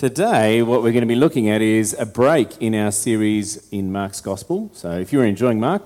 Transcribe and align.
Today, 0.00 0.62
what 0.62 0.82
we're 0.82 0.92
going 0.92 1.02
to 1.02 1.06
be 1.06 1.14
looking 1.14 1.50
at 1.50 1.60
is 1.60 1.94
a 1.98 2.06
break 2.06 2.56
in 2.56 2.74
our 2.74 2.90
series 2.90 3.68
in 3.68 3.92
Mark's 3.92 4.22
Gospel. 4.22 4.70
So, 4.72 4.92
if 4.92 5.12
you're 5.12 5.26
enjoying 5.26 5.60
Mark, 5.60 5.82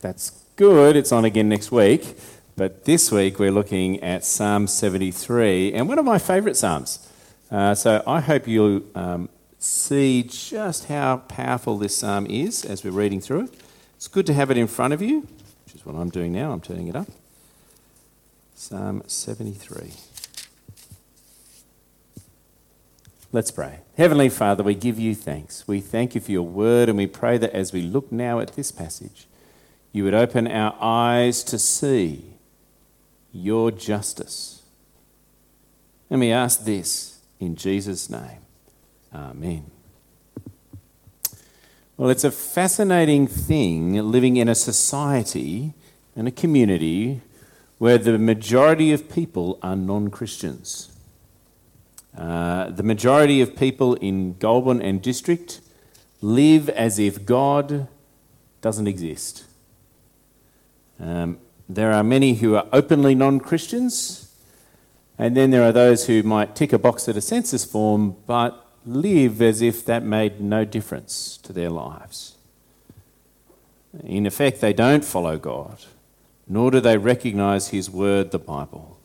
that's 0.00 0.42
good. 0.56 0.96
It's 0.96 1.12
on 1.12 1.26
again 1.26 1.50
next 1.50 1.70
week. 1.70 2.16
But 2.56 2.86
this 2.86 3.12
week, 3.12 3.38
we're 3.38 3.52
looking 3.52 4.02
at 4.02 4.24
Psalm 4.24 4.66
73, 4.66 5.74
and 5.74 5.86
one 5.86 5.98
of 5.98 6.06
my 6.06 6.16
favourite 6.16 6.56
Psalms. 6.56 7.06
Uh, 7.50 7.74
so, 7.74 8.02
I 8.06 8.20
hope 8.20 8.48
you'll 8.48 8.84
um, 8.94 9.28
see 9.58 10.22
just 10.22 10.86
how 10.86 11.18
powerful 11.18 11.76
this 11.76 11.94
Psalm 11.94 12.26
is 12.28 12.64
as 12.64 12.82
we're 12.82 12.90
reading 12.92 13.20
through 13.20 13.42
it. 13.42 13.54
It's 13.96 14.08
good 14.08 14.24
to 14.28 14.32
have 14.32 14.50
it 14.50 14.56
in 14.56 14.66
front 14.66 14.94
of 14.94 15.02
you, 15.02 15.28
which 15.66 15.74
is 15.74 15.84
what 15.84 15.94
I'm 15.94 16.08
doing 16.08 16.32
now. 16.32 16.52
I'm 16.52 16.62
turning 16.62 16.88
it 16.88 16.96
up. 16.96 17.08
Psalm 18.54 19.02
73. 19.06 19.92
Let's 23.34 23.50
pray. 23.50 23.78
Heavenly 23.96 24.28
Father, 24.28 24.62
we 24.62 24.74
give 24.74 24.98
you 24.98 25.14
thanks. 25.14 25.66
We 25.66 25.80
thank 25.80 26.14
you 26.14 26.20
for 26.20 26.30
your 26.30 26.42
word, 26.42 26.90
and 26.90 26.98
we 26.98 27.06
pray 27.06 27.38
that 27.38 27.54
as 27.54 27.72
we 27.72 27.80
look 27.80 28.12
now 28.12 28.40
at 28.40 28.56
this 28.56 28.70
passage, 28.70 29.26
you 29.90 30.04
would 30.04 30.12
open 30.12 30.46
our 30.46 30.76
eyes 30.78 31.42
to 31.44 31.58
see 31.58 32.34
your 33.32 33.70
justice. 33.70 34.60
And 36.10 36.20
we 36.20 36.30
ask 36.30 36.66
this 36.66 37.20
in 37.40 37.56
Jesus' 37.56 38.10
name. 38.10 38.40
Amen. 39.14 39.70
Well, 41.96 42.10
it's 42.10 42.24
a 42.24 42.30
fascinating 42.30 43.26
thing 43.26 43.94
living 43.94 44.36
in 44.36 44.50
a 44.50 44.54
society 44.54 45.72
and 46.14 46.28
a 46.28 46.32
community 46.32 47.22
where 47.78 47.96
the 47.96 48.18
majority 48.18 48.92
of 48.92 49.10
people 49.10 49.58
are 49.62 49.74
non 49.74 50.10
Christians. 50.10 50.91
Uh, 52.16 52.70
the 52.70 52.82
majority 52.82 53.40
of 53.40 53.56
people 53.56 53.94
in 53.94 54.34
Goulburn 54.34 54.82
and 54.82 55.00
district 55.00 55.60
live 56.20 56.68
as 56.68 56.98
if 56.98 57.24
God 57.24 57.88
doesn't 58.60 58.86
exist. 58.86 59.44
Um, 61.00 61.38
there 61.68 61.92
are 61.92 62.04
many 62.04 62.34
who 62.34 62.54
are 62.54 62.66
openly 62.72 63.14
non 63.14 63.40
Christians, 63.40 64.32
and 65.18 65.36
then 65.36 65.50
there 65.50 65.62
are 65.62 65.72
those 65.72 66.06
who 66.06 66.22
might 66.22 66.54
tick 66.54 66.72
a 66.72 66.78
box 66.78 67.08
at 67.08 67.16
a 67.16 67.20
census 67.20 67.64
form 67.64 68.16
but 68.26 68.66
live 68.84 69.40
as 69.40 69.62
if 69.62 69.84
that 69.84 70.02
made 70.02 70.40
no 70.40 70.64
difference 70.64 71.38
to 71.38 71.52
their 71.52 71.70
lives. 71.70 72.36
In 74.04 74.26
effect, 74.26 74.60
they 74.60 74.72
don't 74.72 75.04
follow 75.04 75.38
God, 75.38 75.78
nor 76.48 76.70
do 76.70 76.80
they 76.80 76.96
recognize 76.98 77.68
His 77.68 77.90
word, 77.90 78.30
the 78.30 78.38
Bible. 78.38 78.98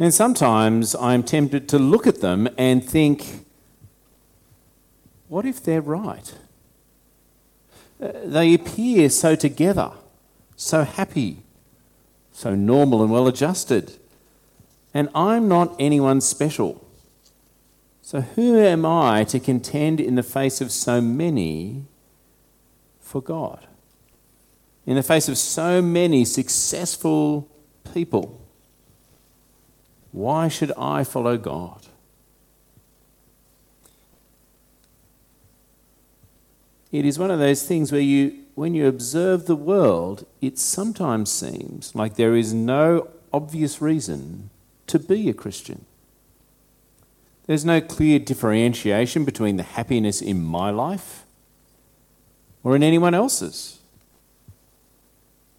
And 0.00 0.14
sometimes 0.14 0.96
I'm 0.96 1.22
tempted 1.22 1.68
to 1.68 1.78
look 1.78 2.06
at 2.06 2.22
them 2.22 2.48
and 2.56 2.82
think, 2.82 3.44
what 5.28 5.44
if 5.44 5.62
they're 5.62 5.82
right? 5.82 6.34
Uh, 8.02 8.12
they 8.24 8.54
appear 8.54 9.10
so 9.10 9.34
together, 9.34 9.92
so 10.56 10.84
happy, 10.84 11.42
so 12.32 12.54
normal 12.54 13.02
and 13.02 13.12
well 13.12 13.28
adjusted. 13.28 13.92
And 14.94 15.10
I'm 15.14 15.48
not 15.48 15.76
anyone 15.78 16.22
special. 16.22 16.82
So 18.00 18.22
who 18.22 18.58
am 18.58 18.86
I 18.86 19.24
to 19.24 19.38
contend 19.38 20.00
in 20.00 20.14
the 20.14 20.22
face 20.22 20.62
of 20.62 20.72
so 20.72 21.02
many 21.02 21.84
for 23.00 23.20
God? 23.20 23.66
In 24.86 24.96
the 24.96 25.02
face 25.02 25.28
of 25.28 25.36
so 25.36 25.82
many 25.82 26.24
successful 26.24 27.46
people? 27.92 28.39
Why 30.12 30.48
should 30.48 30.72
I 30.76 31.04
follow 31.04 31.36
God? 31.36 31.86
It 36.90 37.06
is 37.06 37.18
one 37.18 37.30
of 37.30 37.38
those 37.38 37.62
things 37.62 37.92
where 37.92 38.00
you, 38.00 38.40
when 38.56 38.74
you 38.74 38.86
observe 38.88 39.46
the 39.46 39.54
world, 39.54 40.26
it 40.40 40.58
sometimes 40.58 41.30
seems 41.30 41.94
like 41.94 42.16
there 42.16 42.34
is 42.34 42.52
no 42.52 43.08
obvious 43.32 43.80
reason 43.80 44.50
to 44.88 44.98
be 44.98 45.28
a 45.28 45.34
Christian. 45.34 45.84
There's 47.46 47.64
no 47.64 47.80
clear 47.80 48.18
differentiation 48.18 49.24
between 49.24 49.56
the 49.56 49.62
happiness 49.62 50.20
in 50.20 50.42
my 50.42 50.70
life 50.70 51.24
or 52.64 52.74
in 52.74 52.82
anyone 52.82 53.14
else's. 53.14 53.78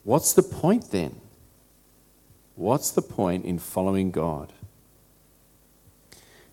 What's 0.04 0.34
the 0.34 0.44
point 0.44 0.92
then? 0.92 1.21
What's 2.62 2.92
the 2.92 3.02
point 3.02 3.44
in 3.44 3.58
following 3.58 4.12
God? 4.12 4.54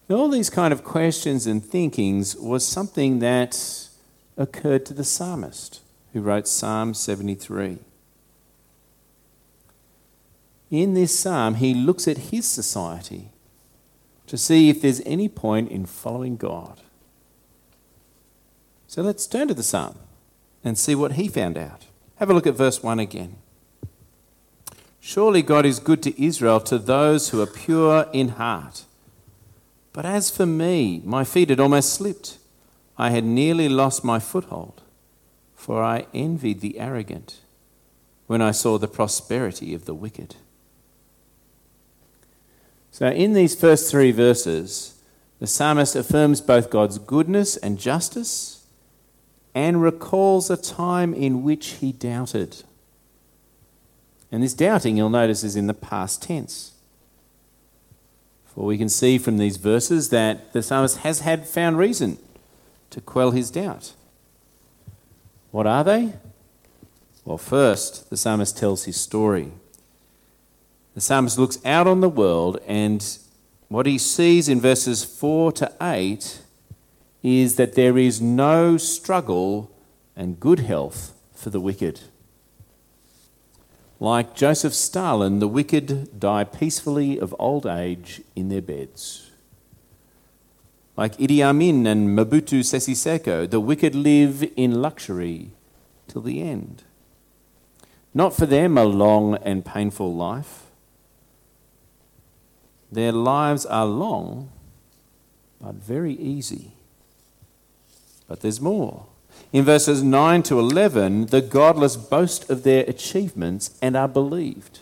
And 0.09 0.17
all 0.17 0.31
these 0.31 0.49
kind 0.49 0.73
of 0.73 0.83
questions 0.83 1.47
and 1.47 1.63
thinkings 1.63 2.35
was 2.35 2.67
something 2.67 3.19
that 3.19 3.91
occurred 4.39 4.87
to 4.87 4.95
the 4.95 5.05
psalmist 5.05 5.83
who 6.15 6.23
wrote 6.23 6.49
Psalm 6.49 6.95
73. 6.95 7.81
In 10.71 10.95
this 10.95 11.19
psalm, 11.19 11.57
he 11.57 11.75
looks 11.75 12.09
at 12.09 12.17
his 12.17 12.47
society 12.47 13.29
to 14.29 14.39
see 14.39 14.71
if 14.71 14.81
there's 14.81 15.03
any 15.05 15.29
point 15.29 15.71
in 15.71 15.85
following 15.85 16.39
God. 16.39 16.81
So 18.87 19.03
let's 19.03 19.27
turn 19.27 19.49
to 19.49 19.55
the 19.55 19.63
psalm 19.63 19.99
and 20.65 20.79
see 20.79 20.95
what 20.95 21.13
he 21.13 21.29
found 21.29 21.59
out. 21.59 21.85
Have 22.17 22.31
a 22.31 22.35
look 22.35 22.47
at 22.47 22.55
verse 22.55 22.83
1 22.83 22.99
again. 22.99 23.37
Surely 25.09 25.41
God 25.41 25.65
is 25.65 25.79
good 25.79 26.03
to 26.03 26.23
Israel, 26.23 26.61
to 26.61 26.77
those 26.77 27.31
who 27.31 27.41
are 27.41 27.47
pure 27.47 28.07
in 28.13 28.29
heart. 28.29 28.85
But 29.95 30.05
as 30.05 30.29
for 30.29 30.45
me, 30.45 31.01
my 31.03 31.25
feet 31.25 31.49
had 31.49 31.59
almost 31.59 31.95
slipped. 31.95 32.37
I 32.99 33.09
had 33.09 33.25
nearly 33.25 33.71
lost 33.71 34.05
my 34.05 34.19
foothold, 34.19 34.83
for 35.57 35.83
I 35.83 36.05
envied 36.13 36.61
the 36.61 36.79
arrogant 36.79 37.41
when 38.27 38.43
I 38.43 38.51
saw 38.51 38.77
the 38.77 38.87
prosperity 38.87 39.73
of 39.73 39.87
the 39.87 39.95
wicked. 39.95 40.37
So, 42.91 43.07
in 43.09 43.33
these 43.33 43.59
first 43.59 43.91
three 43.91 44.13
verses, 44.13 45.01
the 45.39 45.47
psalmist 45.47 45.97
affirms 45.97 46.43
both 46.43 46.69
God's 46.69 46.99
goodness 46.99 47.57
and 47.57 47.79
justice 47.79 48.67
and 49.55 49.81
recalls 49.81 50.51
a 50.51 50.59
time 50.59 51.15
in 51.15 51.43
which 51.43 51.79
he 51.81 51.93
doubted. 51.93 52.63
And 54.31 54.43
this 54.43 54.55
doubting, 54.55 54.97
you'll 54.97 55.09
notice, 55.09 55.43
is 55.43 55.57
in 55.57 55.67
the 55.67 55.75
past 55.75 56.23
tense. 56.23 56.73
For 58.47 58.65
we 58.65 58.77
can 58.77 58.89
see 58.89 59.19
from 59.19 59.39
these 59.39 59.57
verses 59.57 60.11
that 60.11 60.53
the 60.53 60.63
psalmist 60.63 60.99
has 60.99 61.21
had 61.21 61.47
found 61.47 61.79
reason 61.79 62.19
to 62.91 63.01
quell 63.01 63.31
his 63.31 63.51
doubt. 63.51 63.95
What 65.51 65.67
are 65.67 65.85
they? 65.85 66.15
Well, 67.25 67.39
first, 67.39 68.11
the 68.11 68.17
psalmist 68.17 68.57
tells 68.57 68.85
his 68.85 69.01
story. 69.01 69.53
The 70.95 71.01
psalmist 71.01 71.39
looks 71.39 71.65
out 71.65 71.87
on 71.87 72.01
the 72.01 72.09
world, 72.09 72.59
and 72.67 73.07
what 73.69 73.87
he 73.87 73.99
sees 73.99 74.49
in 74.49 74.61
verses 74.61 75.05
4 75.05 75.53
to 75.53 75.73
8 75.81 76.43
is 77.23 77.57
that 77.57 77.75
there 77.75 77.99
is 77.99 78.21
no 78.21 78.77
struggle 78.77 79.71
and 80.17 80.41
good 80.41 80.61
health 80.61 81.13
for 81.35 81.51
the 81.51 81.61
wicked. 81.61 82.01
Like 84.01 84.35
Joseph 84.35 84.75
Stalin, 84.75 85.41
the 85.41 85.49
wicked 85.49 86.21
die 86.21 86.45
peacefully 86.45 87.19
of 87.19 87.35
old 87.39 87.67
age 87.67 88.23
in 88.37 88.49
their 88.49 88.63
beds. 88.63 89.31
Like 90.97 91.17
Idi 91.19 91.43
Amin 91.43 91.87
and 91.87 92.17
Mobutu 92.17 92.65
Sese 92.65 92.95
Seko, 92.95 93.49
the 93.49 93.61
wicked 93.61 93.95
live 93.95 94.49
in 94.57 94.81
luxury 94.81 95.51
till 96.07 96.23
the 96.23 96.41
end. 96.43 96.85
Not 98.15 98.35
for 98.35 98.47
them 98.47 98.79
a 98.79 98.85
long 98.85 99.37
and 99.43 99.65
painful 99.65 100.15
life. 100.15 100.67
Their 102.91 103.13
lives 103.13 103.67
are 103.67 103.87
long, 103.87 104.51
but 105.61 105.75
very 105.75 106.15
easy. 106.15 106.73
But 108.27 108.41
there's 108.41 108.61
more. 108.61 109.08
In 109.53 109.65
verses 109.65 110.03
9 110.03 110.43
to 110.45 110.59
11, 110.59 111.27
the 111.27 111.41
godless 111.41 111.97
boast 111.97 112.51
of 112.51 112.65
their 112.65 112.85
achievements 112.85 113.77
and 113.81 113.97
are 113.97 114.09
believed. 114.09 114.81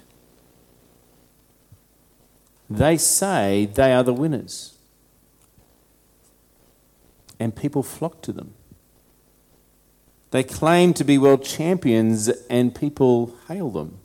They 2.69 2.97
say 2.97 3.67
they 3.73 3.93
are 3.93 4.03
the 4.03 4.13
winners, 4.13 4.77
and 7.39 7.55
people 7.55 7.85
flock 7.85 8.23
to 8.23 8.33
them. 8.33 8.55
They 10.33 10.43
claim 10.43 10.93
to 10.95 11.05
be 11.05 11.17
world 11.17 11.45
champions, 11.45 12.29
and 12.51 12.75
people 12.75 13.37
hail 13.47 13.71
them. 13.71 13.99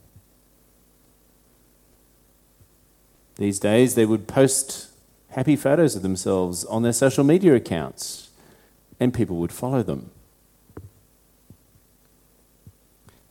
These 3.38 3.60
days, 3.60 3.96
they 3.96 4.06
would 4.06 4.28
post 4.28 4.90
happy 5.30 5.56
photos 5.56 5.96
of 5.96 6.04
themselves 6.04 6.64
on 6.66 6.84
their 6.84 6.94
social 6.94 7.24
media 7.24 7.56
accounts, 7.56 8.30
and 9.00 9.12
people 9.12 9.38
would 9.38 9.52
follow 9.52 9.82
them. 9.82 10.12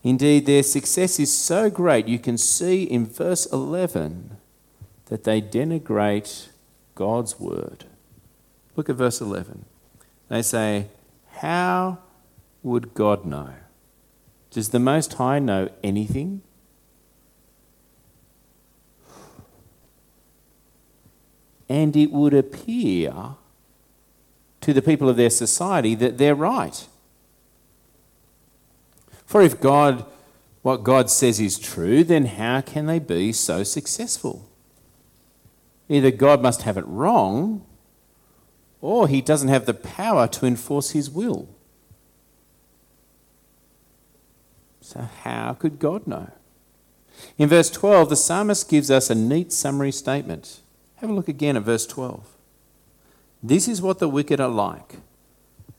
Indeed, 0.02 0.46
their 0.46 0.62
success 0.62 1.20
is 1.20 1.36
so 1.36 1.68
great, 1.68 2.08
you 2.08 2.18
can 2.18 2.38
see 2.38 2.84
in 2.84 3.06
verse 3.06 3.46
11 3.46 4.38
that 5.06 5.24
they 5.24 5.42
denigrate 5.42 6.48
God's 6.94 7.38
word. 7.38 7.84
Look 8.76 8.88
at 8.88 8.96
verse 8.96 9.20
11. 9.20 9.66
They 10.28 10.42
say, 10.42 10.86
How 11.32 11.98
would 12.62 12.94
God 12.94 13.26
know? 13.26 13.54
Does 14.50 14.70
the 14.70 14.78
Most 14.78 15.14
High 15.14 15.38
know 15.38 15.68
anything? 15.82 16.42
And 21.68 21.94
it 21.96 22.10
would 22.10 22.34
appear 22.34 23.36
to 24.60 24.72
the 24.72 24.82
people 24.82 25.08
of 25.08 25.16
their 25.16 25.30
society 25.30 25.94
that 25.94 26.18
they're 26.18 26.34
right. 26.34 26.86
For 29.30 29.40
if 29.40 29.60
God, 29.60 30.06
what 30.62 30.82
God 30.82 31.08
says 31.08 31.38
is 31.38 31.56
true, 31.56 32.02
then 32.02 32.26
how 32.26 32.62
can 32.62 32.86
they 32.86 32.98
be 32.98 33.30
so 33.32 33.62
successful? 33.62 34.50
Either 35.88 36.10
God 36.10 36.42
must 36.42 36.62
have 36.62 36.76
it 36.76 36.84
wrong, 36.84 37.64
or 38.80 39.06
he 39.06 39.20
doesn't 39.20 39.46
have 39.46 39.66
the 39.66 39.72
power 39.72 40.26
to 40.26 40.46
enforce 40.46 40.90
his 40.90 41.08
will. 41.08 41.48
So, 44.80 45.08
how 45.22 45.52
could 45.52 45.78
God 45.78 46.08
know? 46.08 46.32
In 47.38 47.50
verse 47.50 47.70
12, 47.70 48.08
the 48.08 48.16
psalmist 48.16 48.68
gives 48.68 48.90
us 48.90 49.10
a 49.10 49.14
neat 49.14 49.52
summary 49.52 49.92
statement. 49.92 50.58
Have 50.96 51.10
a 51.10 51.12
look 51.12 51.28
again 51.28 51.56
at 51.56 51.62
verse 51.62 51.86
12. 51.86 52.26
This 53.44 53.68
is 53.68 53.80
what 53.80 54.00
the 54.00 54.08
wicked 54.08 54.40
are 54.40 54.48
like, 54.48 54.96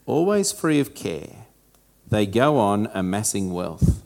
always 0.06 0.54
free 0.54 0.80
of 0.80 0.96
care 0.96 1.41
they 2.12 2.26
go 2.26 2.58
on 2.58 2.90
amassing 2.94 3.52
wealth. 3.54 4.04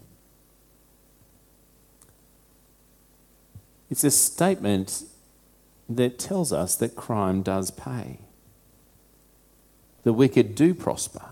It's 3.90 4.04
a 4.04 4.12
statement 4.12 5.04
that 5.90 6.20
tells 6.20 6.54
us 6.54 6.76
that 6.76 6.96
crime 6.96 7.42
does 7.42 7.72
pay. 7.72 8.20
The 10.04 10.14
wicked 10.14 10.56
do 10.56 10.74
prosper. 10.76 11.26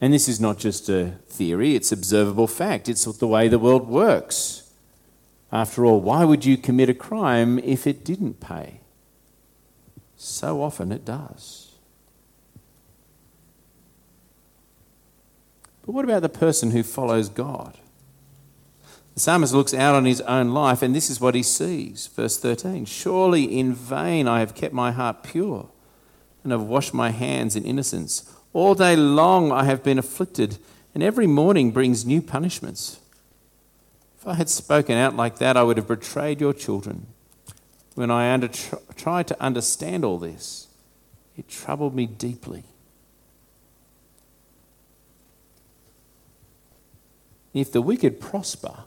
And 0.00 0.14
this 0.14 0.28
is 0.28 0.40
not 0.40 0.58
just 0.58 0.88
a 0.88 1.14
theory, 1.28 1.74
it's 1.74 1.90
observable 1.90 2.46
fact. 2.46 2.88
It's 2.88 3.04
the 3.04 3.26
way 3.26 3.48
the 3.48 3.58
world 3.58 3.88
works. 3.88 4.70
After 5.50 5.84
all, 5.84 6.00
why 6.00 6.24
would 6.24 6.44
you 6.44 6.56
commit 6.56 6.88
a 6.88 6.94
crime 6.94 7.58
if 7.58 7.86
it 7.86 8.04
didn't 8.04 8.38
pay? 8.38 8.80
So 10.16 10.62
often 10.62 10.92
it 10.92 11.04
does. 11.04 11.67
But 15.88 15.94
what 15.94 16.04
about 16.04 16.20
the 16.20 16.28
person 16.28 16.72
who 16.72 16.82
follows 16.82 17.30
God? 17.30 17.78
The 19.14 19.20
psalmist 19.20 19.54
looks 19.54 19.72
out 19.72 19.94
on 19.94 20.04
his 20.04 20.20
own 20.20 20.50
life, 20.50 20.82
and 20.82 20.94
this 20.94 21.08
is 21.08 21.18
what 21.18 21.34
he 21.34 21.42
sees. 21.42 22.08
Verse 22.08 22.38
13 22.38 22.84
Surely 22.84 23.44
in 23.44 23.72
vain 23.72 24.28
I 24.28 24.40
have 24.40 24.54
kept 24.54 24.74
my 24.74 24.92
heart 24.92 25.22
pure 25.22 25.70
and 26.42 26.52
have 26.52 26.60
washed 26.60 26.92
my 26.92 27.08
hands 27.08 27.56
in 27.56 27.64
innocence. 27.64 28.30
All 28.52 28.74
day 28.74 28.96
long 28.96 29.50
I 29.50 29.64
have 29.64 29.82
been 29.82 29.98
afflicted, 29.98 30.58
and 30.92 31.02
every 31.02 31.26
morning 31.26 31.70
brings 31.70 32.04
new 32.04 32.20
punishments. 32.20 33.00
If 34.20 34.26
I 34.26 34.34
had 34.34 34.50
spoken 34.50 34.98
out 34.98 35.16
like 35.16 35.38
that, 35.38 35.56
I 35.56 35.62
would 35.62 35.78
have 35.78 35.88
betrayed 35.88 36.38
your 36.38 36.52
children. 36.52 37.06
When 37.94 38.10
I 38.10 38.30
under- 38.30 38.48
tried 38.94 39.26
to 39.28 39.42
understand 39.42 40.04
all 40.04 40.18
this, 40.18 40.66
it 41.34 41.48
troubled 41.48 41.94
me 41.94 42.04
deeply. 42.04 42.64
If 47.54 47.72
the 47.72 47.82
wicked 47.82 48.20
prosper, 48.20 48.84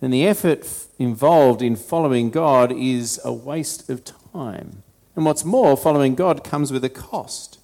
then 0.00 0.10
the 0.10 0.26
effort 0.26 0.68
involved 0.98 1.62
in 1.62 1.76
following 1.76 2.30
God 2.30 2.72
is 2.72 3.20
a 3.24 3.32
waste 3.32 3.88
of 3.88 4.02
time. 4.32 4.82
And 5.14 5.24
what's 5.24 5.44
more, 5.44 5.76
following 5.76 6.14
God 6.14 6.42
comes 6.42 6.72
with 6.72 6.84
a 6.84 6.88
cost. 6.88 7.58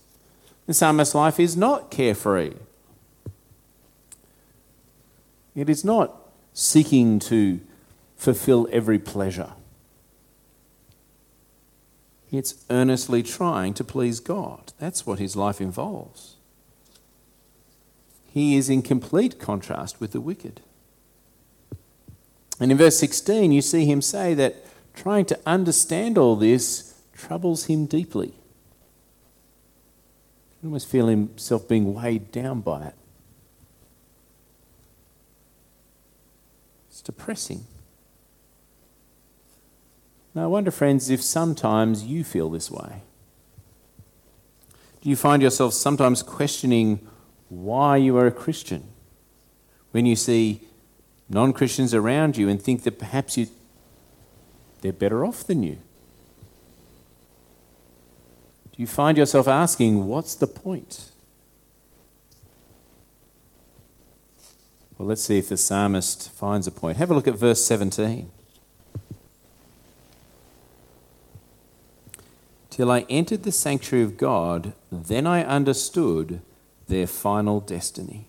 The 0.66 0.75
psalmist's 0.75 1.14
life 1.14 1.40
is 1.40 1.56
not 1.56 1.90
carefree. 1.90 2.55
It 5.56 5.69
is 5.69 5.84
not 5.84 6.14
seeking 6.52 7.19
to 7.20 7.60
fulfill 8.16 8.69
every 8.70 8.99
pleasure. 8.99 9.52
It's 12.31 12.64
earnestly 12.70 13.22
trying 13.22 13.75
to 13.75 13.84
please 13.84 14.20
God. 14.20 14.72
That's 14.78 15.06
what 15.06 15.19
his 15.19 15.34
life 15.34 15.60
involves 15.60 16.38
he 18.30 18.56
is 18.56 18.69
in 18.69 18.82
complete 18.82 19.38
contrast 19.38 20.00
with 20.00 20.12
the 20.12 20.20
wicked. 20.20 20.60
And 22.60 22.70
in 22.70 22.78
verse 22.78 22.98
16, 22.98 23.52
you 23.52 23.62
see 23.62 23.84
him 23.84 24.02
say 24.02 24.34
that 24.34 24.56
trying 24.94 25.25
to 25.26 25.38
understand 25.46 26.19
all 26.19 26.36
this 26.36 26.94
troubles 27.12 27.66
him 27.66 27.86
deeply. 27.86 28.32
He 30.60 30.66
almost 30.66 30.88
feel 30.88 31.06
himself 31.06 31.69
being 31.69 31.94
weighed 31.94 32.32
down 32.32 32.60
by 32.60 32.86
it. 32.86 32.94
It's 36.88 37.00
depressing. 37.00 37.64
Now, 40.34 40.44
I 40.44 40.46
wonder, 40.46 40.70
friends, 40.70 41.10
if 41.10 41.22
sometimes 41.22 42.04
you 42.04 42.24
feel 42.24 42.50
this 42.50 42.70
way. 42.70 43.02
Do 45.00 45.08
you 45.08 45.16
find 45.16 45.42
yourself 45.42 45.74
sometimes 45.74 46.22
questioning 46.22 47.07
why 47.48 47.96
you 47.96 48.16
are 48.16 48.26
a 48.26 48.32
Christian. 48.32 48.84
When 49.90 50.06
you 50.06 50.16
see 50.16 50.62
non 51.28 51.52
Christians 51.52 51.94
around 51.94 52.36
you 52.36 52.48
and 52.48 52.60
think 52.60 52.82
that 52.84 52.98
perhaps 52.98 53.36
you, 53.36 53.46
they're 54.80 54.92
better 54.92 55.24
off 55.24 55.44
than 55.44 55.62
you. 55.62 55.78
Do 58.72 58.82
you 58.82 58.86
find 58.86 59.18
yourself 59.18 59.48
asking, 59.48 60.06
what's 60.06 60.34
the 60.34 60.46
point? 60.46 61.10
Well, 64.96 65.08
let's 65.08 65.22
see 65.22 65.38
if 65.38 65.48
the 65.48 65.56
psalmist 65.56 66.30
finds 66.30 66.66
a 66.66 66.72
point. 66.72 66.96
Have 66.96 67.10
a 67.10 67.14
look 67.14 67.28
at 67.28 67.34
verse 67.34 67.64
17. 67.64 68.30
Till 72.70 72.90
I 72.90 73.00
entered 73.08 73.42
the 73.42 73.52
sanctuary 73.52 74.04
of 74.04 74.16
God, 74.16 74.72
then 74.92 75.26
I 75.26 75.44
understood 75.44 76.40
their 76.88 77.06
final 77.06 77.61
destiny. 77.61 78.26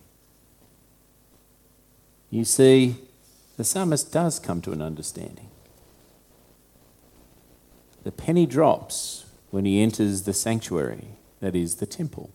You 2.30 2.44
see, 2.44 2.96
the 3.56 3.64
psalmist 3.64 4.12
does 4.12 4.38
come 4.38 4.60
to 4.62 4.72
an 4.72 4.80
understanding. 4.80 5.48
The 8.04 8.12
penny 8.12 8.46
drops 8.46 9.26
when 9.50 9.64
he 9.64 9.82
enters 9.82 10.22
the 10.22 10.32
sanctuary, 10.32 11.08
that 11.40 11.56
is, 11.56 11.76
the 11.76 11.86
temple. 11.86 12.30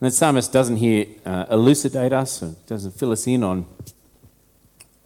And 0.00 0.08
the 0.08 0.14
psalmist 0.14 0.52
doesn't 0.52 0.76
here 0.76 1.06
uh, 1.24 1.46
elucidate 1.50 2.12
us, 2.12 2.42
or 2.42 2.54
doesn't 2.66 2.92
fill 2.92 3.10
us 3.10 3.26
in 3.26 3.42
on 3.42 3.66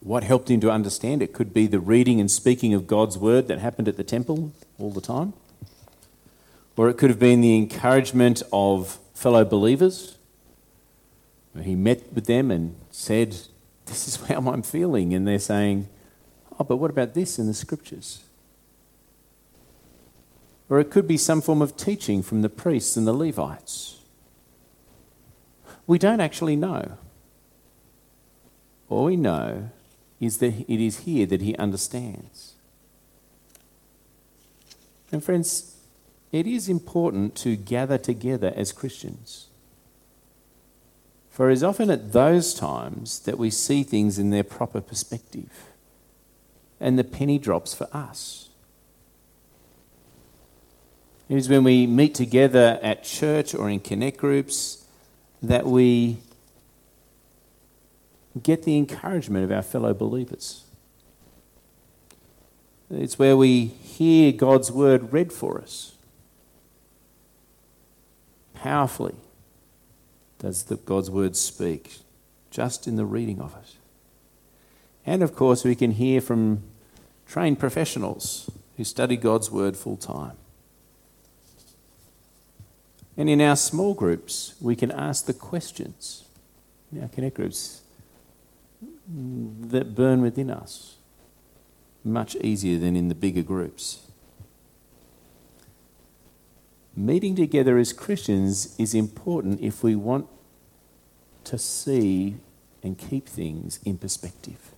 what 0.01 0.23
helped 0.23 0.51
him 0.51 0.59
to 0.59 0.69
understand. 0.69 1.21
It 1.21 1.33
could 1.33 1.53
be 1.53 1.65
the 1.65 1.79
reading 1.79 2.19
and 2.19 2.29
speaking 2.29 2.73
of 2.73 2.85
God's 2.85 3.17
word 3.17 3.47
that 3.47 3.59
happened 3.59 3.87
at 3.87 3.97
the 3.97 4.03
temple 4.03 4.51
all 4.77 4.91
the 4.91 5.01
time. 5.01 5.33
Or 6.75 6.89
it 6.89 6.97
could 6.97 7.09
have 7.09 7.19
been 7.19 7.41
the 7.41 7.55
encouragement 7.55 8.43
of 8.51 8.99
fellow 9.13 9.45
believers. 9.45 10.17
He 11.61 11.75
met 11.75 12.11
with 12.13 12.25
them 12.25 12.51
and 12.51 12.75
said, 12.89 13.35
This 13.85 14.07
is 14.07 14.15
how 14.27 14.39
I'm 14.49 14.63
feeling. 14.63 15.13
And 15.13 15.27
they're 15.27 15.39
saying, 15.39 15.87
Oh, 16.59 16.63
but 16.63 16.77
what 16.77 16.91
about 16.91 17.13
this 17.13 17.39
in 17.39 17.47
the 17.47 17.53
scriptures? 17.53 18.23
Or 20.69 20.79
it 20.79 20.89
could 20.89 21.07
be 21.07 21.17
some 21.17 21.41
form 21.41 21.61
of 21.61 21.77
teaching 21.77 22.23
from 22.23 22.41
the 22.41 22.49
priests 22.49 22.97
and 22.97 23.05
the 23.05 23.13
Levites. 23.13 23.99
We 25.85 25.99
don't 25.99 26.21
actually 26.21 26.55
know. 26.55 26.97
All 28.89 29.05
we 29.05 29.17
know 29.17 29.69
is 30.19 30.37
that 30.37 30.53
it 30.67 30.79
is 30.79 30.99
here 30.99 31.25
that 31.25 31.41
he 31.41 31.55
understands. 31.57 32.53
And, 35.11 35.23
friends, 35.23 35.72
it 36.33 36.47
is 36.47 36.67
important 36.67 37.35
to 37.35 37.55
gather 37.55 37.99
together 37.99 38.51
as 38.55 38.71
Christians. 38.71 39.49
For 41.29 41.49
it 41.49 41.53
is 41.53 41.63
often 41.63 41.91
at 41.91 42.11
those 42.11 42.55
times 42.55 43.19
that 43.21 43.37
we 43.37 43.51
see 43.51 43.83
things 43.83 44.17
in 44.17 44.31
their 44.31 44.43
proper 44.43 44.81
perspective, 44.81 45.67
and 46.79 46.97
the 46.97 47.03
penny 47.03 47.37
drops 47.37 47.75
for 47.75 47.87
us. 47.93 48.49
It 51.29 51.37
is 51.37 51.49
when 51.49 51.63
we 51.63 51.85
meet 51.85 52.15
together 52.15 52.79
at 52.81 53.03
church 53.03 53.53
or 53.53 53.69
in 53.69 53.79
connect 53.79 54.17
groups 54.17 54.85
that 55.41 55.67
we 55.67 56.17
get 58.41 58.63
the 58.63 58.75
encouragement 58.75 59.45
of 59.45 59.51
our 59.51 59.61
fellow 59.61 59.93
believers. 59.93 60.63
It's 62.89 63.19
where 63.19 63.37
we 63.37 63.65
hear 63.65 64.31
God's 64.31 64.71
word 64.71 65.13
read 65.13 65.31
for 65.31 65.61
us 65.61 65.92
powerfully 68.63 69.15
does 70.39 70.63
the, 70.63 70.77
God's 70.77 71.11
word 71.11 71.35
speak, 71.35 71.97
just 72.49 72.87
in 72.87 72.95
the 72.95 73.03
reading 73.03 73.41
of 73.41 73.53
it. 73.61 73.75
And 75.05 75.21
of 75.21 75.35
course, 75.35 75.65
we 75.65 75.75
can 75.75 75.91
hear 75.91 76.21
from 76.21 76.63
trained 77.27 77.59
professionals 77.59 78.49
who 78.77 78.85
study 78.85 79.17
God's 79.17 79.51
word 79.51 79.75
full 79.75 79.97
time. 79.97 80.37
And 83.17 83.29
in 83.29 83.41
our 83.41 83.57
small 83.57 83.93
groups, 83.93 84.55
we 84.61 84.77
can 84.77 84.91
ask 84.91 85.25
the 85.25 85.33
questions 85.33 86.23
in 86.89 87.01
our 87.01 87.09
connect 87.09 87.35
groups 87.35 87.81
that 89.09 89.93
burn 89.93 90.21
within 90.21 90.49
us 90.49 90.95
much 92.01 92.37
easier 92.37 92.79
than 92.79 92.95
in 92.95 93.09
the 93.09 93.15
bigger 93.15 93.43
groups. 93.43 94.07
Meeting 96.95 97.35
together 97.35 97.77
as 97.77 97.91
Christians 97.91 98.75
is 98.77 98.93
important 98.93 99.59
if 99.61 99.83
we 99.83 99.95
want 99.95 100.27
to 101.45 101.57
see 101.57 102.37
and 102.83 102.97
keep 102.97 103.27
things 103.27 103.79
in 103.83 103.97
perspective. 103.97 104.71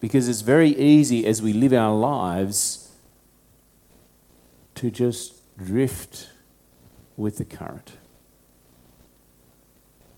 Because 0.00 0.28
it's 0.28 0.40
very 0.40 0.70
easy 0.70 1.26
as 1.26 1.42
we 1.42 1.52
live 1.52 1.74
our 1.74 1.94
lives 1.94 2.90
to 4.76 4.90
just 4.90 5.34
drift 5.58 6.30
with 7.18 7.36
the 7.36 7.44
current. 7.44 7.92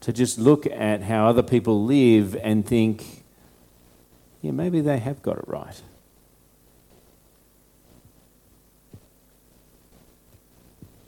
To 0.02 0.12
just 0.12 0.38
look 0.38 0.67
at 0.67 1.02
how 1.02 1.26
other 1.26 1.43
people 1.43 1.85
live 1.85 2.37
and 2.37 2.64
think, 2.64 3.25
yeah, 4.41 4.52
maybe 4.52 4.81
they 4.81 4.99
have 4.99 5.21
got 5.23 5.38
it 5.38 5.49
right. 5.49 5.83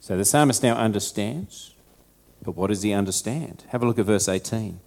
So 0.04 0.18
the 0.18 0.25
psalmist 0.26 0.62
now 0.62 0.75
understands, 0.75 1.73
but 2.42 2.54
what 2.54 2.66
does 2.66 2.82
he 2.82 2.92
understand? 2.92 3.64
Have 3.68 3.82
a 3.82 3.87
look 3.87 3.99
at 3.99 4.04
verse 4.04 4.28
18. 4.28 4.78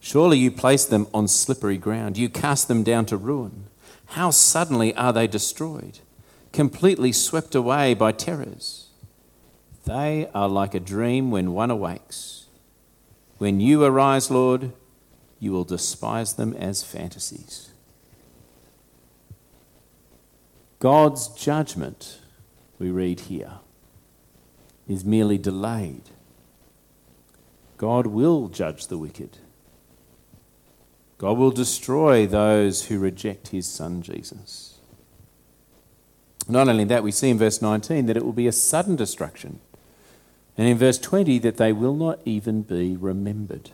Surely 0.00 0.36
you 0.36 0.50
place 0.50 0.84
them 0.84 1.06
on 1.14 1.28
slippery 1.28 1.78
ground. 1.78 2.18
You 2.18 2.28
cast 2.28 2.66
them 2.66 2.82
down 2.82 3.06
to 3.06 3.16
ruin. 3.16 3.66
How 4.06 4.32
suddenly 4.32 4.92
are 4.96 5.12
they 5.12 5.28
destroyed, 5.28 6.00
completely 6.52 7.12
swept 7.12 7.54
away 7.54 7.94
by 7.94 8.10
terrors. 8.10 8.88
They 9.84 10.28
are 10.34 10.48
like 10.48 10.74
a 10.74 10.80
dream 10.80 11.30
when 11.30 11.52
one 11.52 11.70
awakes. 11.70 12.46
When 13.36 13.60
you 13.60 13.84
arise, 13.84 14.32
Lord, 14.32 14.72
you 15.38 15.52
will 15.52 15.62
despise 15.62 16.32
them 16.32 16.54
as 16.54 16.82
fantasies. 16.82 17.70
God's 20.80 21.28
judgment, 21.28 22.18
we 22.78 22.90
read 22.90 23.20
here, 23.20 23.54
is 24.86 25.04
merely 25.04 25.38
delayed. 25.38 26.10
God 27.76 28.06
will 28.06 28.48
judge 28.48 28.86
the 28.86 28.98
wicked. 28.98 29.38
God 31.18 31.36
will 31.36 31.50
destroy 31.50 32.26
those 32.26 32.86
who 32.86 32.98
reject 32.98 33.48
his 33.48 33.66
son 33.66 34.02
Jesus. 34.02 34.78
Not 36.48 36.68
only 36.68 36.84
that, 36.84 37.02
we 37.02 37.10
see 37.10 37.30
in 37.30 37.38
verse 37.38 37.60
19 37.60 38.06
that 38.06 38.16
it 38.16 38.24
will 38.24 38.32
be 38.32 38.46
a 38.46 38.52
sudden 38.52 38.96
destruction. 38.96 39.60
And 40.56 40.66
in 40.66 40.78
verse 40.78 40.98
20, 40.98 41.38
that 41.40 41.56
they 41.56 41.72
will 41.72 41.94
not 41.94 42.20
even 42.24 42.62
be 42.62 42.96
remembered. 42.96 43.70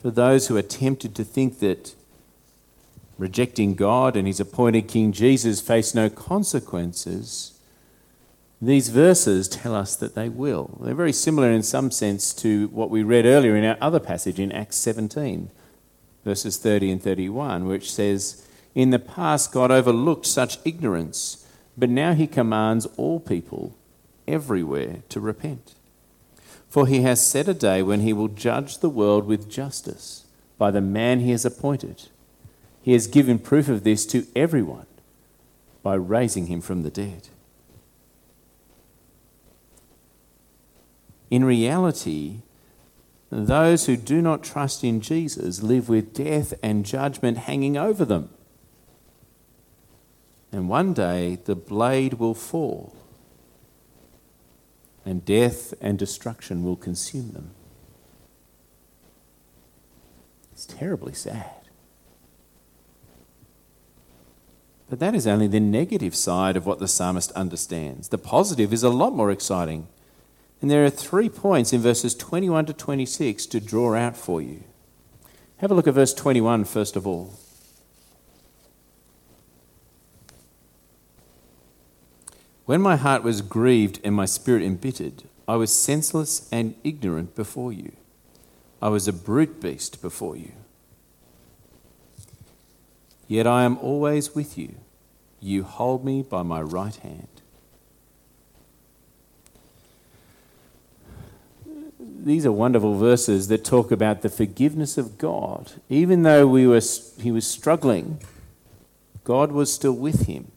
For 0.00 0.10
those 0.10 0.46
who 0.46 0.56
are 0.56 0.62
tempted 0.62 1.14
to 1.16 1.24
think 1.24 1.58
that 1.58 1.94
rejecting 3.18 3.74
God 3.74 4.16
and 4.16 4.26
his 4.26 4.40
appointed 4.40 4.88
King 4.88 5.12
Jesus 5.12 5.60
face 5.60 5.94
no 5.94 6.08
consequences, 6.08 7.58
these 8.60 8.88
verses 8.88 9.48
tell 9.48 9.74
us 9.74 9.94
that 9.96 10.14
they 10.14 10.28
will. 10.28 10.78
They're 10.82 10.94
very 10.94 11.12
similar 11.12 11.50
in 11.50 11.62
some 11.62 11.90
sense 11.90 12.32
to 12.34 12.68
what 12.68 12.90
we 12.90 13.02
read 13.02 13.26
earlier 13.26 13.56
in 13.56 13.64
our 13.64 13.76
other 13.80 14.00
passage 14.00 14.40
in 14.40 14.50
Acts 14.50 14.76
17, 14.76 15.50
verses 16.24 16.56
30 16.56 16.92
and 16.92 17.02
31, 17.02 17.66
which 17.66 17.92
says, 17.92 18.46
In 18.74 18.90
the 18.90 18.98
past, 18.98 19.52
God 19.52 19.70
overlooked 19.70 20.26
such 20.26 20.58
ignorance, 20.64 21.46
but 21.76 21.90
now 21.90 22.14
he 22.14 22.26
commands 22.26 22.86
all 22.96 23.20
people 23.20 23.76
everywhere 24.26 25.02
to 25.08 25.20
repent. 25.20 25.74
For 26.68 26.86
he 26.86 27.02
has 27.02 27.24
set 27.24 27.48
a 27.48 27.54
day 27.54 27.82
when 27.82 28.00
he 28.00 28.12
will 28.12 28.28
judge 28.28 28.78
the 28.78 28.90
world 28.90 29.26
with 29.26 29.50
justice 29.50 30.26
by 30.58 30.70
the 30.70 30.80
man 30.80 31.20
he 31.20 31.30
has 31.30 31.44
appointed. 31.44 32.08
He 32.88 32.94
has 32.94 33.06
given 33.06 33.38
proof 33.38 33.68
of 33.68 33.84
this 33.84 34.06
to 34.06 34.26
everyone 34.34 34.86
by 35.82 35.92
raising 35.92 36.46
him 36.46 36.62
from 36.62 36.84
the 36.84 36.90
dead. 36.90 37.28
In 41.30 41.44
reality, 41.44 42.38
those 43.28 43.84
who 43.84 43.98
do 43.98 44.22
not 44.22 44.42
trust 44.42 44.84
in 44.84 45.02
Jesus 45.02 45.62
live 45.62 45.90
with 45.90 46.14
death 46.14 46.54
and 46.62 46.86
judgment 46.86 47.36
hanging 47.36 47.76
over 47.76 48.06
them. 48.06 48.30
And 50.50 50.70
one 50.70 50.94
day 50.94 51.40
the 51.44 51.54
blade 51.54 52.14
will 52.14 52.32
fall, 52.32 52.96
and 55.04 55.26
death 55.26 55.74
and 55.82 55.98
destruction 55.98 56.64
will 56.64 56.76
consume 56.76 57.32
them. 57.32 57.50
It's 60.52 60.64
terribly 60.64 61.12
sad. 61.12 61.57
But 64.88 65.00
that 65.00 65.14
is 65.14 65.26
only 65.26 65.46
the 65.46 65.60
negative 65.60 66.14
side 66.14 66.56
of 66.56 66.64
what 66.64 66.78
the 66.78 66.88
psalmist 66.88 67.30
understands. 67.32 68.08
The 68.08 68.18
positive 68.18 68.72
is 68.72 68.82
a 68.82 68.88
lot 68.88 69.14
more 69.14 69.30
exciting. 69.30 69.88
And 70.60 70.70
there 70.70 70.84
are 70.84 70.90
three 70.90 71.28
points 71.28 71.72
in 71.72 71.80
verses 71.80 72.14
21 72.14 72.66
to 72.66 72.72
26 72.72 73.46
to 73.46 73.60
draw 73.60 73.94
out 73.94 74.16
for 74.16 74.40
you. 74.40 74.64
Have 75.58 75.70
a 75.70 75.74
look 75.74 75.86
at 75.86 75.94
verse 75.94 76.14
21 76.14 76.64
first 76.64 76.96
of 76.96 77.06
all. 77.06 77.38
When 82.64 82.80
my 82.82 82.96
heart 82.96 83.22
was 83.22 83.40
grieved 83.40 84.00
and 84.04 84.14
my 84.14 84.26
spirit 84.26 84.62
embittered, 84.62 85.24
I 85.46 85.56
was 85.56 85.72
senseless 85.72 86.48
and 86.52 86.74
ignorant 86.84 87.34
before 87.34 87.72
you. 87.72 87.92
I 88.82 88.88
was 88.88 89.08
a 89.08 89.12
brute 89.12 89.60
beast 89.60 90.02
before 90.02 90.36
you. 90.36 90.52
Yet 93.28 93.46
I 93.46 93.62
am 93.62 93.78
always 93.78 94.34
with 94.34 94.58
you. 94.58 94.74
You 95.40 95.62
hold 95.62 96.04
me 96.04 96.22
by 96.22 96.42
my 96.42 96.60
right 96.60 96.96
hand. 96.96 97.28
these 102.28 102.44
are 102.44 102.52
wonderful 102.52 102.94
verses 102.98 103.48
that 103.48 103.64
talk 103.64 103.90
about 103.90 104.20
the 104.20 104.28
forgiveness 104.28 104.98
of 104.98 105.16
God. 105.16 105.72
Even 105.88 106.24
though 106.24 106.46
we 106.46 106.66
were, 106.66 106.82
he 107.20 107.30
was 107.30 107.46
struggling, 107.46 108.20
God 109.24 109.50
was 109.50 109.72
still 109.72 109.94
with 109.94 110.26
him 110.26 110.52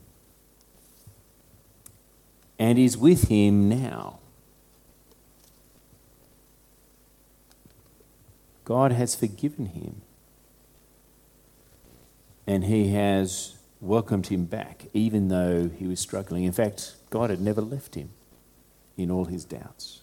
and 2.59 2.77
is 2.77 2.97
with 2.97 3.29
him 3.29 3.69
now. 3.69 4.19
God 8.65 8.91
has 8.91 9.15
forgiven 9.15 9.67
him 9.67 10.01
and 12.47 12.65
he 12.65 12.89
has 12.89 13.55
welcomed 13.79 14.27
him 14.27 14.45
back, 14.45 14.85
even 14.93 15.27
though 15.27 15.69
he 15.69 15.87
was 15.87 15.99
struggling. 15.99 16.43
In 16.43 16.51
fact, 16.51 16.95
God 17.09 17.29
had 17.29 17.41
never 17.41 17.61
left 17.61 17.95
him 17.95 18.11
in 18.97 19.09
all 19.09 19.25
his 19.25 19.43
doubts. 19.43 20.01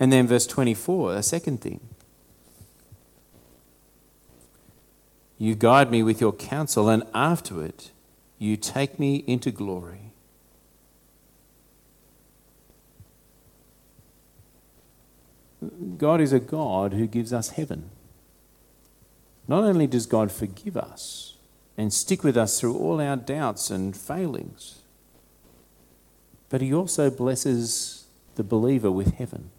And 0.00 0.12
then 0.12 0.26
verse 0.26 0.46
24, 0.46 1.14
a 1.14 1.22
second 1.22 1.60
thing. 1.60 1.80
You 5.38 5.54
guide 5.54 5.90
me 5.90 6.02
with 6.02 6.20
your 6.20 6.32
counsel, 6.32 6.88
and 6.88 7.04
afterward 7.14 7.74
you 8.38 8.56
take 8.56 8.98
me 8.98 9.24
into 9.26 9.50
glory. 9.50 10.12
God 15.96 16.20
is 16.20 16.32
a 16.32 16.40
God 16.40 16.92
who 16.92 17.06
gives 17.06 17.32
us 17.32 17.50
heaven. 17.50 17.90
Not 19.46 19.62
only 19.64 19.86
does 19.86 20.06
God 20.06 20.32
forgive 20.32 20.76
us 20.76 21.31
and 21.82 21.92
stick 21.92 22.24
with 22.24 22.36
us 22.36 22.58
through 22.58 22.76
all 22.78 23.00
our 23.00 23.16
doubts 23.16 23.68
and 23.70 23.94
failings, 23.94 24.80
but 26.48 26.62
He 26.62 26.72
also 26.72 27.10
blesses 27.10 28.06
the 28.36 28.44
believer 28.44 28.90
with 28.90 29.14
heaven 29.14 29.50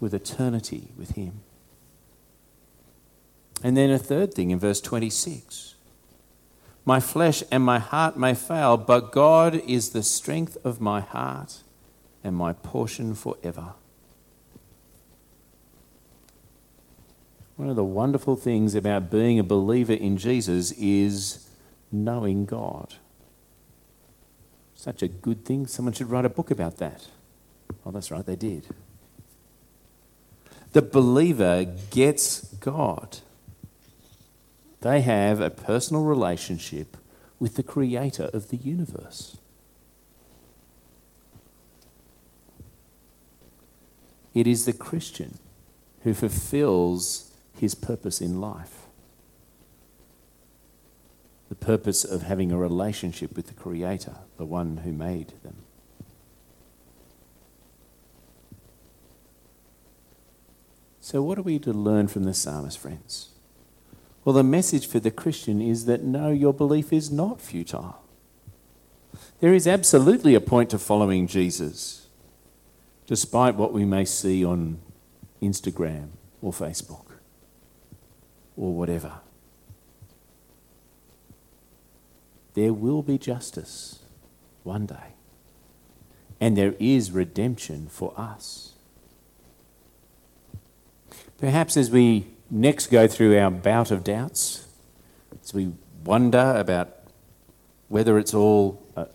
with 0.00 0.14
eternity 0.14 0.88
with 0.96 1.12
Him. 1.12 1.40
And 3.62 3.76
then 3.76 3.90
a 3.90 3.98
third 3.98 4.34
thing 4.34 4.50
in 4.50 4.58
verse 4.58 4.80
26 4.80 5.74
My 6.84 7.00
flesh 7.00 7.42
and 7.50 7.62
my 7.62 7.78
heart 7.78 8.16
may 8.16 8.34
fail, 8.34 8.76
but 8.76 9.12
God 9.12 9.56
is 9.56 9.90
the 9.90 10.02
strength 10.02 10.56
of 10.64 10.80
my 10.80 11.00
heart 11.00 11.62
and 12.22 12.36
my 12.36 12.52
portion 12.52 13.14
forever. 13.14 13.74
One 17.58 17.68
of 17.68 17.74
the 17.74 17.82
wonderful 17.82 18.36
things 18.36 18.76
about 18.76 19.10
being 19.10 19.40
a 19.40 19.42
believer 19.42 19.92
in 19.92 20.16
Jesus 20.16 20.70
is 20.78 21.48
knowing 21.90 22.44
God. 22.44 22.94
Such 24.76 25.02
a 25.02 25.08
good 25.08 25.44
thing. 25.44 25.66
Someone 25.66 25.92
should 25.92 26.08
write 26.08 26.24
a 26.24 26.28
book 26.28 26.52
about 26.52 26.76
that. 26.76 27.08
Oh, 27.84 27.90
that's 27.90 28.12
right, 28.12 28.24
they 28.24 28.36
did. 28.36 28.68
The 30.72 30.82
believer 30.82 31.64
gets 31.90 32.42
God. 32.60 33.18
They 34.82 35.00
have 35.00 35.40
a 35.40 35.50
personal 35.50 36.04
relationship 36.04 36.96
with 37.40 37.56
the 37.56 37.64
creator 37.64 38.30
of 38.32 38.50
the 38.50 38.56
universe. 38.56 39.36
It 44.32 44.46
is 44.46 44.64
the 44.64 44.72
Christian 44.72 45.40
who 46.04 46.14
fulfills 46.14 47.27
his 47.60 47.74
purpose 47.74 48.20
in 48.20 48.40
life. 48.40 48.86
The 51.48 51.54
purpose 51.54 52.04
of 52.04 52.22
having 52.22 52.52
a 52.52 52.58
relationship 52.58 53.34
with 53.34 53.46
the 53.46 53.54
Creator, 53.54 54.16
the 54.36 54.44
one 54.44 54.78
who 54.78 54.92
made 54.92 55.32
them. 55.42 55.56
So, 61.00 61.22
what 61.22 61.38
are 61.38 61.42
we 61.42 61.58
to 61.60 61.72
learn 61.72 62.08
from 62.08 62.24
the 62.24 62.34
psalmist, 62.34 62.78
friends? 62.78 63.30
Well, 64.24 64.34
the 64.34 64.44
message 64.44 64.86
for 64.86 65.00
the 65.00 65.10
Christian 65.10 65.62
is 65.62 65.86
that 65.86 66.02
no, 66.02 66.30
your 66.30 66.52
belief 66.52 66.92
is 66.92 67.10
not 67.10 67.40
futile. 67.40 68.02
There 69.40 69.54
is 69.54 69.66
absolutely 69.66 70.34
a 70.34 70.40
point 70.40 70.68
to 70.70 70.78
following 70.78 71.26
Jesus, 71.26 72.08
despite 73.06 73.54
what 73.54 73.72
we 73.72 73.86
may 73.86 74.04
see 74.04 74.44
on 74.44 74.80
Instagram 75.40 76.08
or 76.42 76.52
Facebook 76.52 77.07
or 78.58 78.74
whatever. 78.74 79.12
There 82.54 82.72
will 82.72 83.02
be 83.02 83.16
justice 83.16 84.00
one 84.64 84.86
day, 84.86 85.14
and 86.40 86.56
there 86.56 86.74
is 86.80 87.12
redemption 87.12 87.86
for 87.88 88.12
us. 88.16 88.74
Perhaps 91.38 91.76
as 91.76 91.88
we 91.90 92.26
next 92.50 92.88
go 92.88 93.06
through 93.06 93.38
our 93.38 93.50
bout 93.50 93.92
of 93.92 94.02
doubts, 94.02 94.66
as 95.40 95.54
we 95.54 95.72
wonder 96.04 96.54
about 96.56 96.96
whether 97.86 98.18
it's 98.18 98.34
all 98.34 98.82
a, 98.96 99.06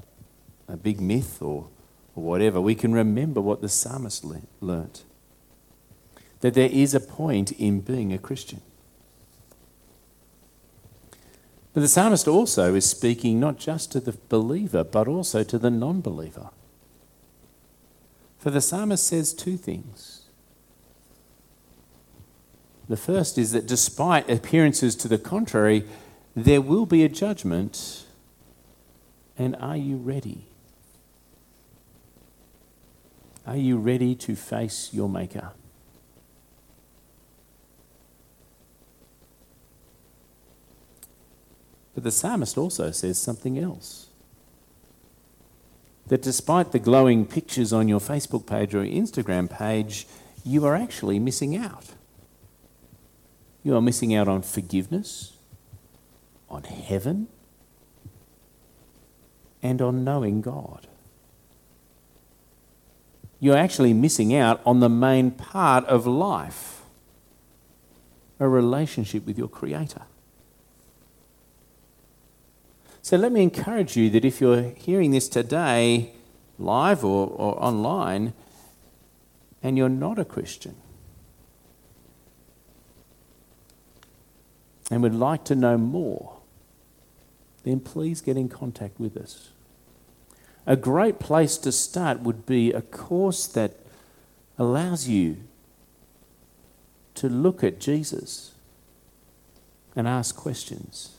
a 0.70 0.78
big 0.78 1.02
myth 1.02 1.42
or, 1.42 1.68
or 2.16 2.24
whatever, 2.24 2.62
we 2.62 2.76
can 2.76 2.94
remember 2.94 3.42
what 3.42 3.62
the 3.62 3.68
psalmist 3.68 4.24
le- 4.24 4.42
learnt 4.62 5.04
that 6.40 6.54
there 6.54 6.70
is 6.70 6.94
a 6.94 7.00
point 7.00 7.54
in 7.54 7.80
being 7.80 8.12
a 8.12 8.18
Christian. 8.18 8.62
But 11.74 11.82
the 11.82 11.88
psalmist 11.88 12.28
also 12.28 12.76
is 12.76 12.88
speaking 12.88 13.40
not 13.40 13.58
just 13.58 13.92
to 13.94 14.00
the 14.00 14.16
believer, 14.30 14.84
but 14.84 15.08
also 15.08 15.44
to 15.44 15.58
the 15.58 15.72
non 15.72 16.02
believer. 16.02 16.50
For 18.38 18.52
the 18.52 18.62
psalmist 18.62 19.08
says 19.08 19.34
two 19.34 19.58
things. 19.58 20.24
The 22.90 22.98
first 22.98 23.38
is 23.38 23.54
that 23.54 23.66
despite 23.66 24.30
appearances 24.30 24.96
to 24.98 25.08
the 25.08 25.18
contrary, 25.18 25.86
there 26.36 26.62
will 26.62 26.86
be 26.86 27.04
a 27.04 27.10
judgment. 27.10 28.06
And 29.38 29.56
are 29.56 29.78
you 29.78 29.96
ready? 29.96 30.46
Are 33.48 33.58
you 33.58 33.78
ready 33.78 34.14
to 34.16 34.36
face 34.36 34.90
your 34.94 35.10
Maker? 35.10 35.54
But 41.94 42.04
the 42.04 42.12
psalmist 42.12 42.58
also 42.58 42.92
says 42.92 43.18
something 43.18 43.58
else. 43.60 44.08
That 46.08 46.22
despite 46.22 46.72
the 46.72 46.80
glowing 46.80 47.26
pictures 47.26 47.72
on 47.72 47.88
your 47.88 48.00
Facebook 48.00 48.46
page 48.46 48.76
or 48.76 48.84
Instagram 48.84 49.50
page, 49.50 50.08
you 50.44 50.66
are 50.66 50.76
actually 50.76 51.20
missing 51.20 51.56
out. 51.56 51.86
You 53.64 53.76
are 53.76 53.82
missing 53.82 54.14
out 54.14 54.28
on 54.28 54.42
forgiveness, 54.42 55.38
on 56.50 56.64
heaven, 56.64 57.28
and 59.62 59.82
on 59.82 60.04
knowing 60.04 60.42
God. 60.42 60.88
You're 63.40 63.58
actually 63.58 63.94
missing 63.94 64.36
out 64.36 64.62
on 64.66 64.82
the 64.82 64.90
main 64.90 65.32
part 65.32 65.86
of 65.86 66.06
life 66.06 66.82
a 68.40 68.48
relationship 68.48 69.26
with 69.26 69.38
your 69.38 69.48
Creator. 69.48 70.02
So 73.04 73.18
let 73.18 73.34
me 73.34 73.44
encourage 73.44 73.98
you 73.98 74.10
that 74.12 74.24
if 74.24 74.40
you're 74.40 74.70
hearing 74.78 75.12
this 75.12 75.28
today, 75.28 76.14
live 76.58 77.04
or, 77.04 77.28
or 77.28 77.62
online, 77.62 78.32
and 79.62 79.78
you're 79.78 79.90
not 79.90 80.18
a 80.18 80.24
Christian, 80.24 80.76
and 84.90 85.04
would 85.04 85.14
like 85.14 85.44
to 85.44 85.54
know 85.54 85.78
more, 85.78 86.38
then 87.66 87.82
please 87.82 88.22
get 88.22 88.38
in 88.38 88.48
contact 88.48 88.98
with 88.98 89.18
us. 89.18 89.50
A 90.66 90.78
great 90.78 91.20
place 91.20 91.58
to 91.58 91.74
start 91.74 92.22
would 92.22 92.46
be 92.46 92.72
a 92.72 92.82
course 92.82 93.48
that 93.48 93.76
allows 94.58 95.10
you 95.10 95.44
to 97.16 97.28
look 97.28 97.66
at 97.66 97.82
Jesus 97.82 98.54
and 99.94 100.08
ask 100.08 100.38
questions. 100.38 101.18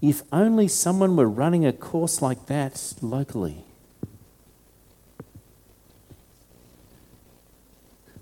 If 0.00 0.22
only 0.32 0.68
someone 0.68 1.16
were 1.16 1.28
running 1.28 1.66
a 1.66 1.72
course 1.72 2.22
like 2.22 2.46
that 2.46 2.94
locally. 3.02 3.64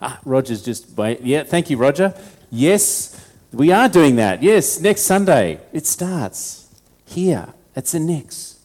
Ah, 0.01 0.21
Roger's 0.25 0.63
just 0.63 0.91
wait. 0.97 1.21
Yeah, 1.23 1.43
thank 1.43 1.71
you, 1.71 1.77
Roger. 1.77 2.15
Yes, 2.51 3.29
we 3.53 3.73
are 3.73 3.89
doing 3.89 4.17
that. 4.17 4.43
Yes, 4.43 4.81
next 4.81 5.03
Sunday 5.03 5.61
it 5.73 5.87
starts 5.87 6.69
here 7.05 7.55
at 7.75 7.87
the 7.87 8.01
next, 8.01 8.59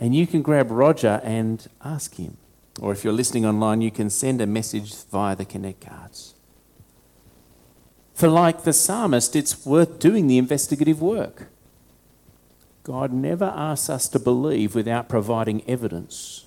and 0.00 0.14
you 0.14 0.26
can 0.26 0.42
grab 0.42 0.70
Roger 0.70 1.20
and 1.24 1.66
ask 1.84 2.14
him. 2.16 2.36
Or 2.80 2.92
if 2.92 3.02
you're 3.02 3.12
listening 3.12 3.44
online, 3.44 3.80
you 3.80 3.90
can 3.90 4.08
send 4.08 4.40
a 4.40 4.46
message 4.46 4.94
via 5.06 5.34
the 5.34 5.44
Connect 5.44 5.80
cards. 5.80 6.34
For 8.14 8.28
like 8.28 8.62
the 8.62 8.72
psalmist, 8.72 9.34
it's 9.36 9.64
worth 9.66 9.98
doing 9.98 10.26
the 10.26 10.38
investigative 10.38 11.00
work. 11.00 11.48
God 12.88 13.12
never 13.12 13.44
asks 13.44 13.90
us 13.90 14.08
to 14.08 14.18
believe 14.18 14.74
without 14.74 15.10
providing 15.10 15.62
evidence 15.68 16.46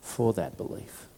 for 0.00 0.32
that 0.32 0.56
belief. 0.56 1.08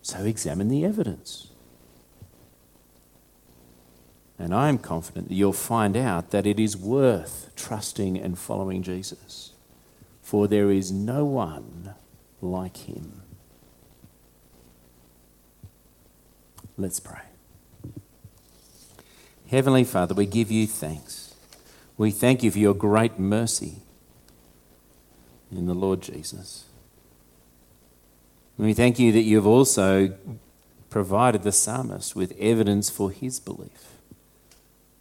So 0.00 0.20
examine 0.20 0.68
the 0.68 0.84
evidence. 0.84 1.50
And 4.38 4.54
I 4.54 4.68
am 4.68 4.78
confident 4.78 5.28
that 5.28 5.34
you'll 5.34 5.52
find 5.52 5.96
out 5.96 6.30
that 6.30 6.46
it 6.46 6.60
is 6.60 6.76
worth 6.76 7.50
trusting 7.56 8.16
and 8.16 8.38
following 8.38 8.84
Jesus, 8.84 9.54
for 10.22 10.46
there 10.46 10.70
is 10.70 10.92
no 10.92 11.24
one 11.24 11.96
like 12.40 12.76
him. 12.76 13.22
Let's 16.76 17.00
pray. 17.00 17.33
Heavenly 19.54 19.84
Father, 19.84 20.16
we 20.16 20.26
give 20.26 20.50
you 20.50 20.66
thanks. 20.66 21.32
We 21.96 22.10
thank 22.10 22.42
you 22.42 22.50
for 22.50 22.58
your 22.58 22.74
great 22.74 23.20
mercy 23.20 23.76
in 25.48 25.66
the 25.66 25.74
Lord 25.74 26.00
Jesus. 26.02 26.64
We 28.58 28.74
thank 28.74 28.98
you 28.98 29.12
that 29.12 29.20
you 29.20 29.36
have 29.36 29.46
also 29.46 30.18
provided 30.90 31.44
the 31.44 31.52
psalmist 31.52 32.16
with 32.16 32.36
evidence 32.36 32.90
for 32.90 33.12
his 33.12 33.38
belief, 33.38 34.00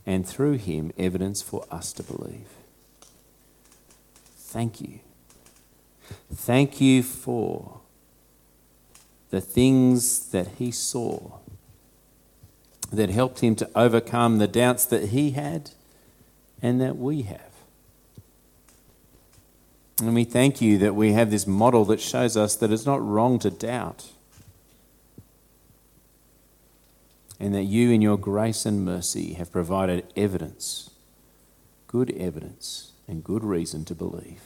and 0.05 0.23
through 0.23 0.59
him, 0.59 0.91
evidence 0.99 1.41
for 1.41 1.65
us 1.71 1.91
to 1.93 2.03
believe. 2.03 2.49
Thank 4.37 4.79
you. 4.79 4.99
Thank 6.31 6.79
you 6.79 7.01
for 7.01 7.81
the 9.31 9.41
things 9.41 10.29
that 10.29 10.47
he 10.59 10.69
saw 10.69 11.39
that 12.93 13.09
helped 13.09 13.39
him 13.39 13.55
to 13.55 13.69
overcome 13.75 14.37
the 14.37 14.47
doubts 14.47 14.85
that 14.85 15.09
he 15.09 15.31
had 15.31 15.71
and 16.61 16.79
that 16.79 16.97
we 16.97 17.23
have. 17.23 17.51
And 19.99 20.13
we 20.13 20.23
thank 20.23 20.61
you 20.61 20.77
that 20.77 20.95
we 20.95 21.13
have 21.13 21.31
this 21.31 21.47
model 21.47 21.85
that 21.85 21.99
shows 21.99 22.37
us 22.37 22.55
that 22.55 22.71
it's 22.71 22.85
not 22.85 23.05
wrong 23.05 23.39
to 23.39 23.49
doubt. 23.49 24.11
And 27.39 27.53
that 27.53 27.63
you, 27.63 27.91
in 27.91 28.01
your 28.01 28.17
grace 28.17 28.65
and 28.65 28.85
mercy, 28.85 29.33
have 29.33 29.51
provided 29.51 30.05
evidence, 30.15 30.91
good 31.87 32.11
evidence, 32.11 32.91
and 33.07 33.23
good 33.23 33.43
reason 33.43 33.85
to 33.85 33.95
believe. 33.95 34.41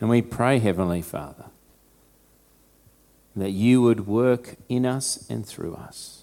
And 0.00 0.10
we 0.10 0.22
pray, 0.22 0.58
Heavenly 0.58 1.02
Father, 1.02 1.46
that 3.34 3.50
you 3.50 3.80
would 3.82 4.06
work 4.06 4.56
in 4.68 4.84
us 4.84 5.26
and 5.30 5.46
through 5.46 5.74
us 5.74 6.22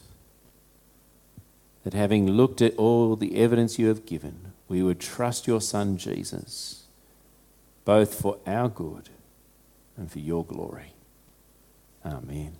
that 1.84 1.94
having 1.94 2.30
looked 2.30 2.62
at 2.62 2.76
all 2.78 3.16
the 3.16 3.38
evidence 3.38 3.80
you 3.80 3.88
have 3.88 4.06
given, 4.06 4.54
we 4.68 4.84
would 4.84 5.00
trust 5.00 5.48
your 5.48 5.62
Son 5.62 5.98
Jesus, 5.98 6.86
both 7.86 8.14
for 8.14 8.38
our 8.46 8.70
good 8.70 9.10
and 9.98 10.12
for 10.12 10.20
your 10.20 10.46
glory. 10.46 10.94
Amen. 12.06 12.58